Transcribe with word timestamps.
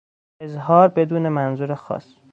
اظهار 0.41 0.87
بدون 0.87 1.29
منظور 1.29 1.75
خاص 1.75 2.15